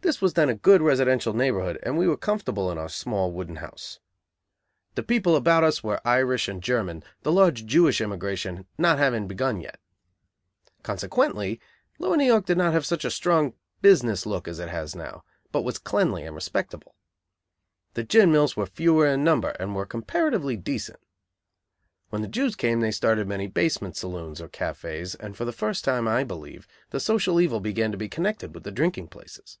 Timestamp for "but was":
15.52-15.76